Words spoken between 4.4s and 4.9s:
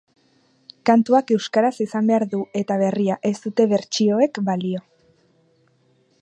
balio.